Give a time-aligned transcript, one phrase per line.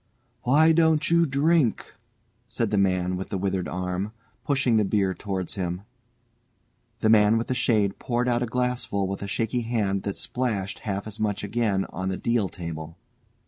[0.41, 1.93] "Why don't you drink?"
[2.47, 5.83] said the man with the withered arm, pushing the beer towards him.
[7.01, 10.79] The man with the shade poured out a glassful with a shaky hand that splashed
[10.89, 12.97] half as much again on the deal table.